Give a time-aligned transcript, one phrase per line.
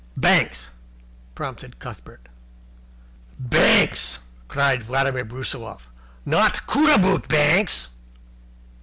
[0.17, 0.71] "Banks,"
[1.35, 2.27] prompted Cuthbert.
[3.37, 5.89] "Banks!" cried Vladimir Brusiloff.
[6.25, 7.89] "Not Cootaboot Banks?"